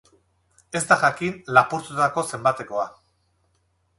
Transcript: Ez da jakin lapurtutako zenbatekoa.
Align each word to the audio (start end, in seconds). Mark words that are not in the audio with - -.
Ez 0.79 0.81
da 0.91 0.97
jakin 1.01 1.35
lapurtutako 1.57 2.25
zenbatekoa. 2.37 2.87